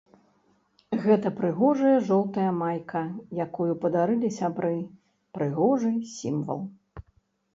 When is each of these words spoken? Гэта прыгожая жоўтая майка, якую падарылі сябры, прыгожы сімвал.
Гэта 1.03 1.27
прыгожая 1.39 1.91
жоўтая 2.07 2.51
майка, 2.61 3.03
якую 3.45 3.73
падарылі 3.83 4.29
сябры, 4.39 4.73
прыгожы 5.39 5.91
сімвал. 6.15 6.61